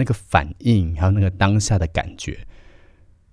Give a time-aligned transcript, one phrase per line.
[0.00, 2.38] 那个反应，还有那个当下的感觉，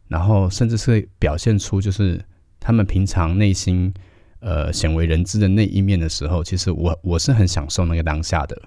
[0.10, 2.22] 然后甚至是表现出就是
[2.60, 3.94] 他们平常内心
[4.42, 8.62] 呃鲜为人知的那一面的时候，其实我我是很享受那个当下的。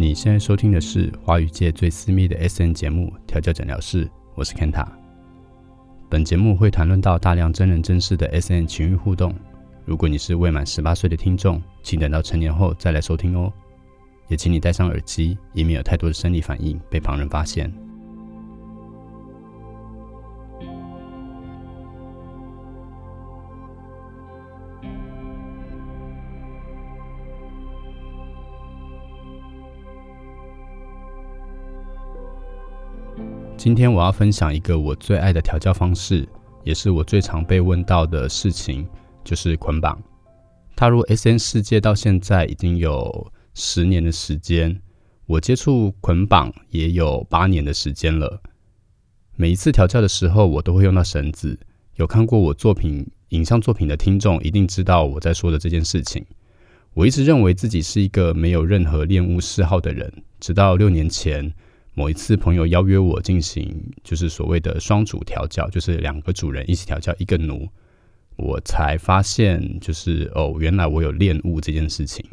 [0.00, 4.86] 你现在收听的是华语界最私密的 S N 节目《调教诊疗室》，我是 Kenta。
[6.08, 9.34] 本节目会谈论到大量真人真事的 S N 情欲互动。
[9.84, 13.52] 如果你是未满十八岁的听众，请等到成年后再来收听哦。
[14.28, 17.70] 也请你戴上耳机，以免有太多的生理反应被旁人发现。
[33.60, 36.26] 今天我要分享一个我最爱的调教方式，
[36.64, 38.88] 也是我最常被问到的事情，
[39.22, 40.02] 就是捆绑。
[40.74, 44.80] 踏入 SN 世界到现在已经有十年的时间，
[45.26, 48.40] 我接触捆绑也有八年的时间了。
[49.36, 51.60] 每一次调教的时候，我都会用到绳子。
[51.96, 56.24] 有看过我作品影像作品的听众一定知道我在说的这件事情。
[56.94, 61.52] 我一直认为自己是一个没有任何恋物嗜好的人，直到六年前。
[61.94, 67.68] 某一次，朋友邀约我进行就是所谓的双主调教，就是两个主人一起调教一个奴，
[68.36, 72.24] 我才发现就是哦，原来我有恋物这件事情。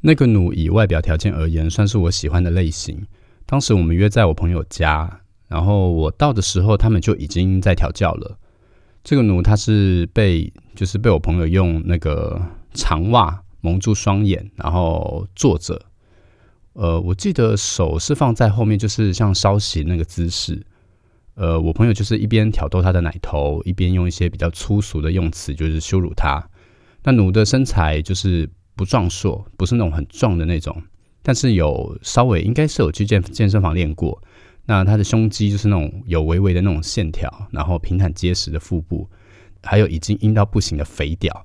[0.00, 3.06] 那个奴以外表条件而言，算是我喜欢的类型。
[3.44, 8.38] 当时我们约在我朋友家，然后我到的时候，他们就已经在调教了。
[9.04, 12.40] 这个奴他是被就是被我朋友用那个
[12.72, 15.82] 长袜蒙住双眼，然后坐着。
[16.78, 20.64] 呃，我记得手是放在后面，就是像稍息那个姿势。
[21.34, 26.48] 呃，我朋友就是一边挑逗他的奶头，一边用一些比较粗俗的用词，就是羞辱他。
[27.02, 30.80] 那奴的身材就是不壮硕，不是那种很壮的那种，
[31.20, 34.22] 但是有稍微应该是有去健健身房练过。
[34.66, 39.08] 那他的胸肌就是那种有微微的那种线条，然后平坦结实的腹部，
[39.64, 41.44] 还有已经硬到不行的肥屌。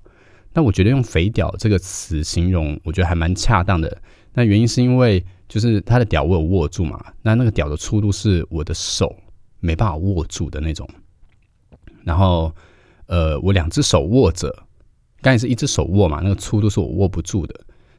[0.53, 3.99] 那我觉得用“肥屌”这个词形容，我觉得还蛮恰当的。
[4.33, 9.15] 那原因是因为，就是他的屌我有握住嘛，那那个屌的粗度是我的手
[9.59, 10.89] 没办法握住的那种。
[12.03, 12.51] 然后，
[13.05, 14.51] 呃，我两只手握着，
[15.21, 17.53] 刚才是一只手握嘛，那个粗度是我握不住的。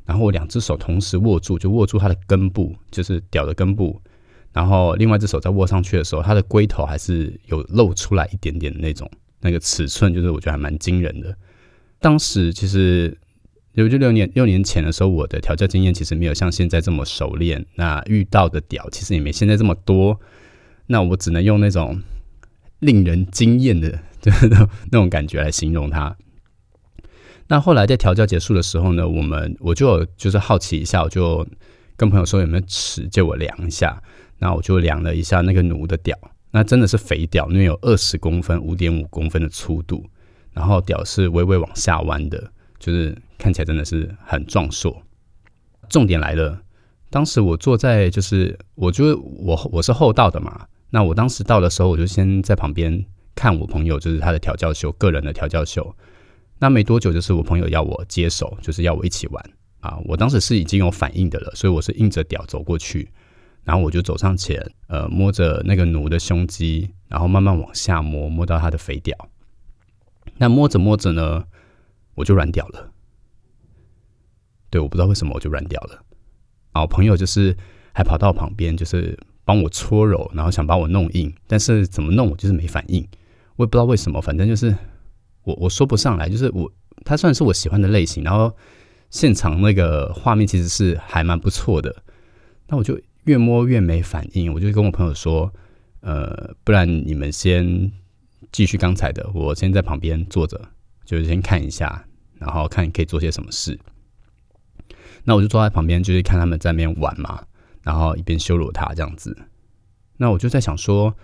[0.05, 4.03] 然后我两只手同时握住，就握住它的根部，就是屌的根部。
[4.53, 9.09] 然后另外一只手在握上去的时候，它的龟头还是有露出来一点点的那种，
[9.41, 11.37] 那个尺寸就是我觉得还蛮惊人的。
[12.01, 13.17] 当时其实。
[13.77, 17.65] 就六年六年前的时候，我的调教经验其实没有像现在这么熟练。
[17.75, 20.21] 那遇到的屌其实也没现在这么多。
[20.87, 22.01] 那我只能用那种
[22.79, 26.17] 令人惊艳的，就是那那种感觉来形容它。
[27.49, 31.47] 那后来在调教结束的时候呢，我们我就就是好奇一下，我就
[31.97, 34.03] 跟朋友说有没有尺借我量一下。
[34.39, 36.19] 那我就量了一下那个奴的屌，
[36.51, 40.05] 那真的是肥屌，因为有二十公分、五点五公分的粗度，
[40.53, 42.53] 然后屌是微微往下弯的。
[42.85, 45.03] 就是看起来真的是很壮硕。
[45.89, 46.61] 重点来了，
[47.09, 50.67] 当时我坐在就是，我就我我是后到的嘛。
[50.91, 53.03] 那我当时到的时候，我就先在旁边
[53.35, 55.97] 看我朋友，就是他的调教秀，个人的调教秀。
[56.59, 59.99] 那没多久，就是我朋友要我接手，就是要我一起玩啊。
[60.05, 63.09] 我当时是已经有反应的了，所以我是硬着屌走过去，
[63.65, 69.17] 然后我就走上前，呃，摸着那个奴的胸肌，然后慢慢往下摸，摸到他的肥屌。
[70.37, 71.45] 那摸着摸着呢？
[72.15, 72.93] 我就软掉了，
[74.71, 76.03] 对，我不知道为什么我就软掉了。
[76.73, 77.57] 啊，我朋友就是
[77.93, 83.07] 还跑到我旁边，就是帮我搓揉，然后想把我弄硬，但是怎么弄我就是没反应，
[83.57, 84.75] 我也不知道为什么，反正就是
[85.45, 86.73] 我我说不上来，就是我
[87.05, 88.57] 他算是我喜欢的类型，然后
[89.11, 91.95] 现场那个画面其实是还蛮不错的，
[92.67, 95.53] 那我就越摸越没反应，我就跟我朋友说，
[96.01, 97.93] 呃，不然你们先
[98.51, 100.61] 继续刚才的，我先在旁边坐着。
[101.05, 102.05] 就是先看一下，
[102.39, 103.79] 然后看可以做些什么事。
[105.25, 107.43] 那我就坐在旁边，就是看他们在那边玩嘛，
[107.83, 109.37] 然后一边羞辱他这样子。
[110.17, 111.15] 那我就在想说，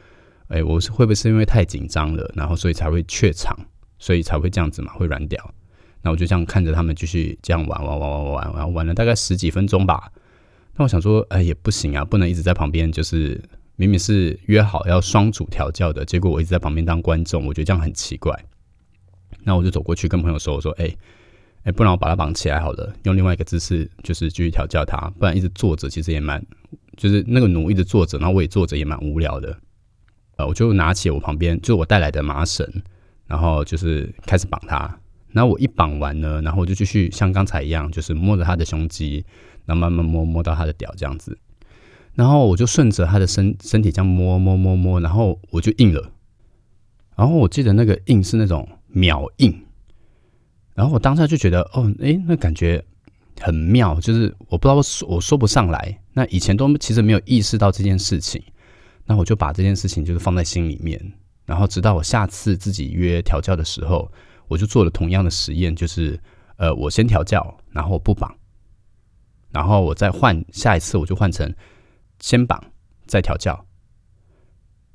[0.48, 3.56] 哎，我是会不会是因为太紧张了，然后所以才会怯场，
[3.98, 5.54] 所以才会这样子嘛，会软掉。
[6.02, 10.10] 那我就这样看着他们继续这样玩玩玩玩玩，然后玩了大概十几分钟吧。
[10.76, 13.38] 那我想说，哎，也不行啊，不能一直在旁边，就是
[13.76, 18.34] 明明是约好要双主调教的，结果我一直在旁边当观众，我觉得这样很奇怪。
[19.44, 20.94] 那我就走过去跟朋友说：“我说，哎，
[21.64, 25.10] 哎，不然我把他绑起来好了，用另外一个姿势，就是继续调教他。
[25.18, 26.44] 不然一直坐着，其实也蛮，
[26.96, 29.56] 就是那个奴一直坐着，然后我也坐着，也蛮无聊的。
[30.36, 32.66] 呃，我就拿起我旁边就我带来的麻绳，
[33.26, 34.98] 然后就是开始绑它。
[35.32, 39.24] 然后我一绑完呢，然后我就继续像刚才一样，就是摸着他的胸肌，
[39.64, 41.38] 然后慢慢摸摸到他的屌这样子。
[42.14, 46.10] 然后我就顺着他的身身体这样摸摸摸摸，然后我就硬了。
[47.16, 49.66] 然后我记得那个硬是那种秒硬。
[50.74, 52.82] 然后我当下就觉得，哦，诶，那感觉
[53.40, 56.00] 很妙，就是我不知道我说我说不上来。
[56.12, 58.42] 那以前都其实没有意识到这件事情。
[59.06, 61.12] 那我就把这件事情就是放在心里面，
[61.44, 64.08] 然后直到我下次自己约调教的时候，
[64.46, 66.18] 我就做了同样的实验，就是
[66.56, 68.32] 呃，我先调教，然后不绑，
[69.50, 71.52] 然后我再换下一次，我就换成
[72.20, 72.62] 先绑
[73.06, 73.66] 再调教，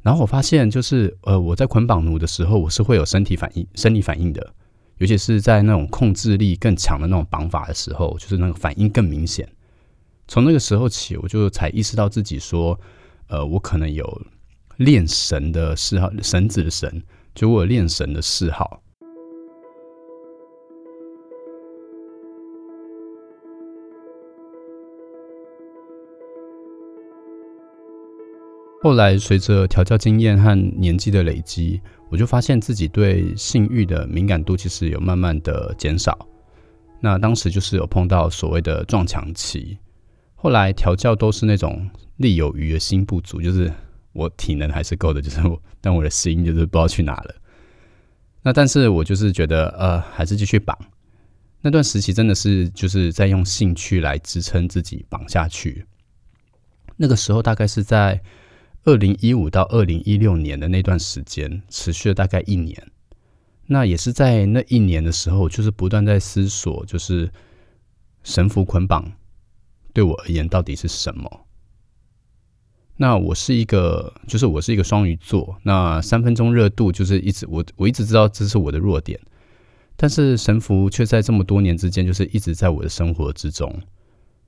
[0.05, 4.53] 然后我发现就是呃，我在捆绑奴的时候，我是会有身体反应、生理反应的，
[4.99, 9.49] 尤其是在那种控制力更强的那种绑法的时候，就是那个反应更明显。
[10.27, 12.79] 从那个时候起，我就才意识到自己说。
[13.27, 14.21] 呃，我可能有
[14.77, 17.01] 练神的嗜好，绳子的神，
[17.33, 18.83] 就我有练神的嗜好。
[28.85, 36.15] 后来随着调教经验和年纪的累积，我就发现自己对性欲的敏感度其实有慢慢的减少。
[36.99, 39.75] 那当时就是有碰到所谓的撞墙期。
[40.35, 41.89] 后来调教都是那种。
[42.17, 43.73] 力有余而心不足，就是
[44.13, 47.35] 我体能还是够的，就是我，但我的心就是不知道去哪了。
[48.43, 50.77] 那但是我就是觉得，呃，还是继续绑。
[51.59, 55.85] 那段时期真的是就是在用兴趣来支撑自己绑下去。
[56.95, 58.21] 那个时候大概是在
[58.85, 62.91] 二零一五到二零一六年的那段时间，持续了大概一年。
[63.65, 67.31] 那也是在那一年的时候，就是不断在思索，就是
[68.21, 69.11] 神符捆绑
[69.91, 71.47] 对我而言到底是什么。
[72.97, 75.57] 那我是一个，就是我是一个双鱼座。
[75.63, 79.19] 那三分钟热度就是一直我我一直知道这是我的弱点，
[79.97, 83.81] 但是神符却在这么多年之间，就是一直在我的生活之中。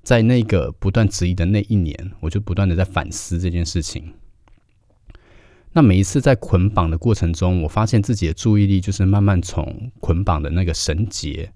[0.04, 4.14] 在那个不断质疑的那一年，我就不断的在反思这件事情。
[5.78, 11.52] 那每一次在捆绑的过程中，我发现自己的注意力就是慢慢从捆绑的那个绳结，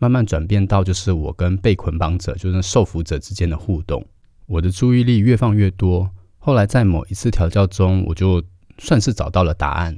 [0.00, 4.04] 慢慢转变到就是我跟被捆绑者，就是受缚者之间的互动。
[4.46, 8.42] 我的注意力越放越多，后来在某一次调教中，我就
[8.78, 9.96] 算是找到了答案。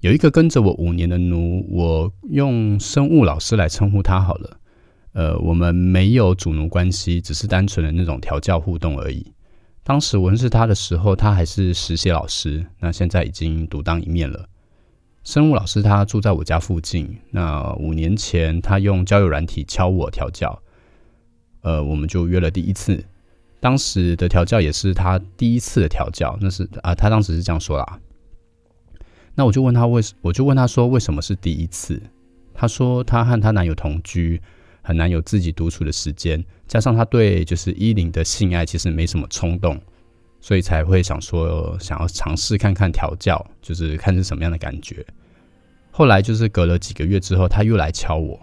[0.00, 4.60] 有一个跟着我五年的奴，我用生物老师来称呼他好了。
[5.14, 9.32] 呃，我们没有主奴关系，只是单纯的那种调教互动而已。
[9.84, 14.48] 当时我认识他的时候，他还是实习老师，那现在已经独当一面了。
[15.24, 20.62] 生物老师他住在我家附近，那五年前他用交友软体敲我调教，
[21.62, 23.04] 呃，我们就约了第一次。
[23.60, 28.00] 当时的调教也是他第一次的调教，那是啊，他当时是这样说啦。
[29.34, 32.02] 那我就问他为，我就问他说为什么是第一次？
[32.54, 34.42] 他说他和她男友同居，
[34.82, 39.80] 很难有自己独处的时间，加上他对就是依林的性爱其实没什么冲动，
[40.40, 45.06] 所以才会想说想要尝试看看调教，就是看是什么样的感觉。
[45.90, 48.40] 后来就是隔了几个月之后，他又来敲我。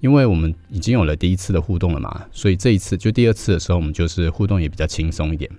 [0.00, 5.50] 因为我们已经有了第一次的互动了嘛，所以这一次就第二次的时候，我们就是互动也比较轻松一点。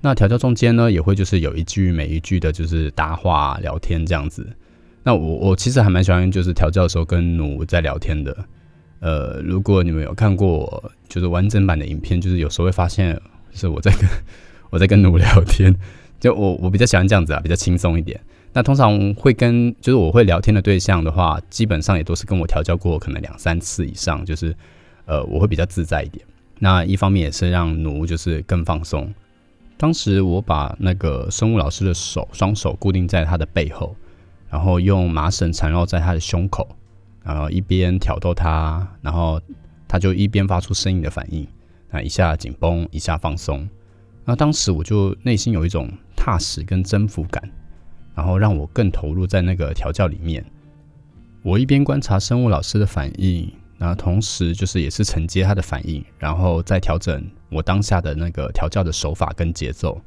[0.00, 4.44] 那调教中间呢，也会就是有一句每一句的，就是搭话聊天这样子。
[5.04, 8.36] 那我我其实还蛮喜欢，就是调教的时候跟奴在聊天的。
[9.00, 13.20] 呃，如果你们有看过就是完整版的影片，就是有时候会发现
[13.52, 14.08] 是我在跟
[14.70, 15.74] 我在跟奴聊天，
[16.20, 18.20] 就我我比较喜欢这样子啊，比较轻松一点。
[18.52, 24.54] 那通常会跟就是我会聊天的对象的话，基本上也都是跟我调教过，可能两三次以上，就是
[25.06, 26.24] 呃我会比较自在一点。
[26.58, 29.12] 那一方面也是让奴就是更放松。
[29.78, 33.96] 当时我把那个生物老师的手双手固定在他的背后，
[34.50, 36.68] 然后用麻绳缠绕在他的胸口，
[37.22, 39.40] 然后一边挑逗他，然后
[39.88, 41.46] 他就一边发出声音的反应，
[41.90, 43.68] 那一下紧绷，一下放松。
[44.24, 47.42] 那当时我就内心有一种踏实跟征服感。
[48.12, 50.44] 然后让我更投入在那个调教里面。
[51.42, 59.98] 我一边观察生物老师的反应，那同时就是也是承接他的反应，然后再调整我当下的那个调教的手法跟节奏。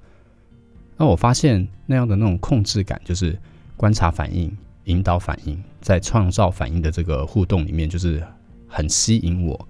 [0.95, 3.39] 那我发现那样的那种控制感，就是
[3.75, 8.21] 观察反应、引导反应，在创造反应的这个互动里面，就是
[8.67, 9.67] 很吸引我。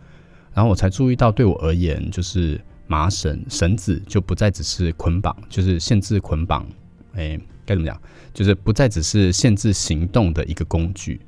[0.53, 6.65] 然后我才注意到，对我而言，就是麻绳绳子就不再只是捆绑，就是限制捆绑。
[7.13, 7.99] 哎，该怎么讲？
[8.33, 11.21] 就是不再只是限制行动的一个工具，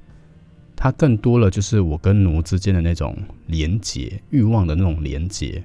[0.76, 3.16] 它更多了就是我跟奴之间的那种
[3.46, 5.64] 连结，欲望的那种连结。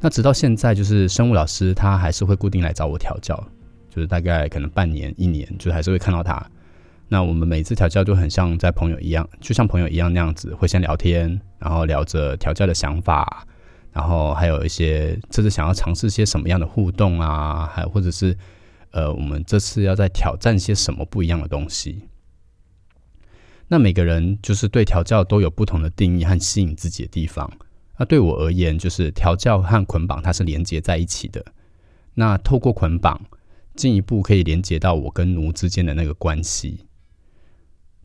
[0.00, 3.36] 那直到现在，就是生物老师他还是会固定来找我调教，
[3.88, 6.44] 就是大概可能半年、一年，就还是会看到他。
[7.12, 13.46] 那我们每次调教就很像在朋友一样，就像朋友一样那样子，会先聊天，然后聊着调教的想法，
[13.92, 18.34] 然后还有一些这次想要尝试些什么样的互动啊，还或者是
[18.92, 22.00] 呃，我们这次要在挑战些什么不一样的东西。
[23.68, 27.52] 那每个人就是对调教都有不同的定义和吸引自己的地方。
[27.98, 31.44] 那对我而言，就是调教和捆绑它是连接在一起的。
[32.14, 33.20] 那透过捆绑，
[33.76, 36.86] 进一步可以连接到我跟奴之间的那个关系。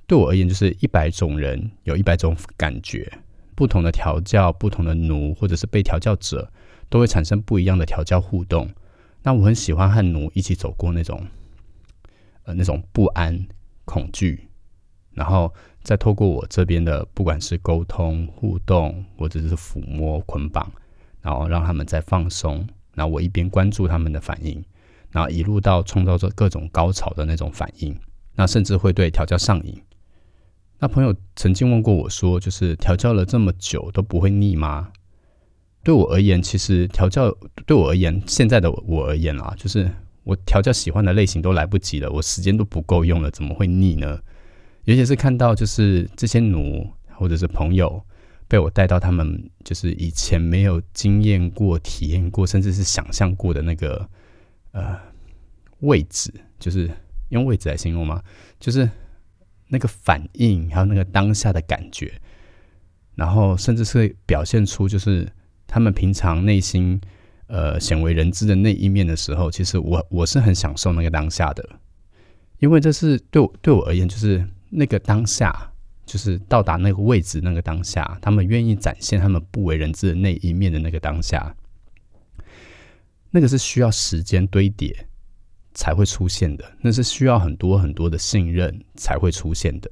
[0.07, 3.11] 对我而言，就是一百种人有一百种感觉，
[3.53, 6.51] 不同的调教、不同的奴或者是被调教者，
[6.89, 8.69] 都会产生不一样的调教互动。
[9.21, 11.27] 那我很喜欢和奴一起走过那种，
[12.43, 13.45] 呃，那种不安、
[13.85, 14.47] 恐惧，
[15.13, 15.53] 然后。
[15.83, 20.69] 再透过我这边的，不管是沟通互动，或者是抚摸捆绑，
[21.21, 24.61] 然后让他们再放松，然后我一边关注他们的反应，
[25.11, 27.97] 然后一路到创造着各种高潮的那种反应，
[28.35, 29.81] 那甚至会对调教上瘾。
[30.79, 34.91] 那朋友曾经问过我说，就是调教了这么久都不会腻吗？
[35.83, 39.89] 对我而言，其实调教对我而言，现在的我而言啊，就是
[40.23, 44.19] 我调教喜欢的类型都来不及了，我时间都不够用了，怎么会腻呢？
[44.83, 48.01] 尤其是看到就是这些奴或者是朋友
[48.47, 54.07] 被我带到他们就是以前没有经验过、体验过，甚至是想象过的那个
[54.71, 54.97] 呃
[55.79, 56.89] 位置，就是
[57.29, 58.21] 用位置来形容吗？
[58.59, 58.89] 就是
[59.67, 62.13] 那个反应，还有那个当下的感觉，
[63.15, 65.27] 然后甚至是表现出就是
[65.65, 66.99] 他们平常内心
[67.47, 71.67] 呃鲜为人知的那一面的时候，其实我我是很享受那个当下的，
[72.59, 74.45] 因为这是对我对我而言就是。
[74.69, 75.71] 那个当下，
[76.05, 81.55] 就是到达那个位置，那个当下，他们愿意展现他们不为人知的那一面的那个当下，
[83.31, 85.07] 那个是需要时间堆叠
[85.77, 89.91] 才会出现的，那是需要很多很多的信任才会出现的。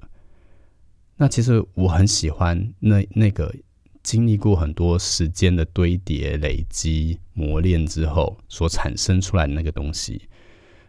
[1.15, 3.53] 那其实我很喜欢那那个
[4.01, 10.27] 经历过很多时间的堆叠、累积、磨练之后所产生出来的那个东西。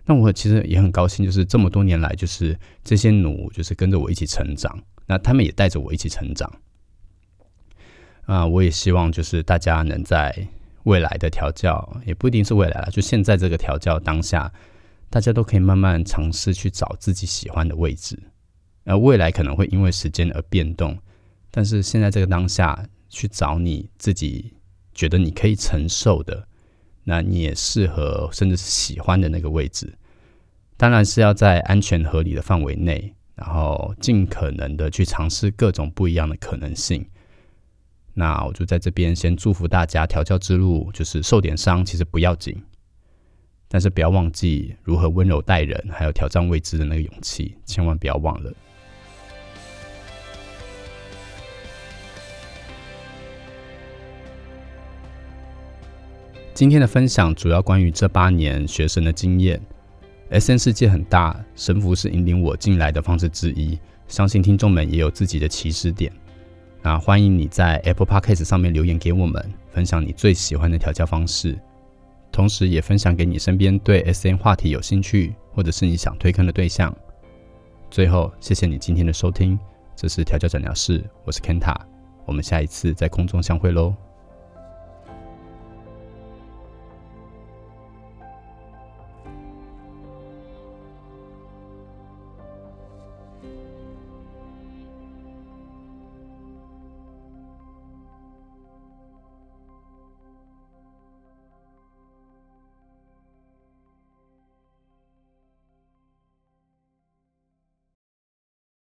[0.06, 6.50] 那我其实也很高兴，就是这么多年来，就是这些奴就是跟着我一起成长，那他们也带着我一起成长。
[8.24, 10.48] 啊，我也希望就是大家能在
[10.84, 14.52] 未来的调教，也不一定是未来了，就现在这个调教当下，
[15.10, 18.18] 大家都可以慢慢尝试去找自己喜欢的位置。
[18.84, 20.98] 而，未来可能会因为时间而变动，
[21.50, 24.54] 但是现在这个当下去找你自己
[24.94, 26.46] 觉得你可以承受的。
[27.08, 29.96] 那你也适合，甚至是喜欢的那个位置，
[30.76, 37.08] 当然是要在安全合理的范围内，然后尽可能的去尝试各种不一样的可能性。
[38.12, 42.60] 那我就在这边先祝福大家调教之路，就是受点伤其实不要紧，
[43.68, 48.52] 但是不要忘记如何温柔待人，还有挑战未知的那个勇气，千万不要忘了。
[56.54, 59.60] 今天的分享主要关于这八年学生的经验。
[60.30, 63.78] S N 世界很大，神符是引领我进来的方式之一。
[64.08, 66.10] 相信听众们也有自己的起始点。
[66.82, 71.58] 那欢迎你在 Apple Podcast 上面留言给我们，分享你最喜欢的调教方式，
[72.36, 76.94] 同时也分享给你身边对 S N 话题有兴趣或者是你想推坑的对象。
[77.90, 79.58] 最后，谢谢你今天的收听，
[79.96, 81.74] 这是调教诊疗室，我是 Kenta，
[82.26, 83.94] 我们下一次在空中相会喽。